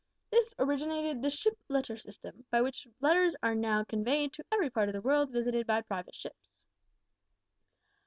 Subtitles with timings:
[0.31, 4.89] This originated the ship letter system, by which letters are now conveyed to every part
[4.89, 6.57] of the world visited by private ships.